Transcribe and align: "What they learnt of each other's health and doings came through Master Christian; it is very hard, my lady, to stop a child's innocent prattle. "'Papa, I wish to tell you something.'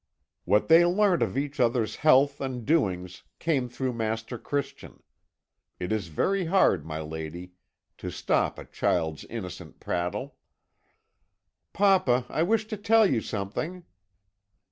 "What 0.45 0.67
they 0.67 0.83
learnt 0.83 1.21
of 1.21 1.37
each 1.37 1.59
other's 1.59 1.97
health 1.97 2.41
and 2.41 2.65
doings 2.65 3.21
came 3.37 3.69
through 3.69 3.93
Master 3.93 4.39
Christian; 4.39 5.03
it 5.79 5.91
is 5.91 6.07
very 6.07 6.45
hard, 6.45 6.83
my 6.87 6.99
lady, 7.01 7.51
to 7.99 8.09
stop 8.09 8.57
a 8.57 8.65
child's 8.65 9.25
innocent 9.25 9.79
prattle. 9.79 10.37
"'Papa, 11.71 12.25
I 12.29 12.41
wish 12.41 12.65
to 12.69 12.77
tell 12.77 13.05
you 13.05 13.21
something.' 13.21 13.85